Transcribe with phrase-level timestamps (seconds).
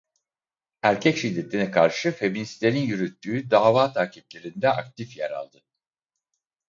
[0.81, 5.63] Erkek şiddetine karşı feministlerin yürüttüğü dava takiplerinde aktif yer aldı.